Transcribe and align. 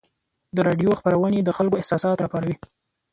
د 0.55 0.57
راډیو 0.67 0.97
خپرونې 0.99 1.39
د 1.43 1.49
خلکو 1.57 1.79
احساسات 1.81 2.17
راپاروي. 2.19 2.55